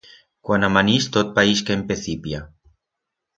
[0.47, 2.41] Cuan amanix tot paix que empecipia.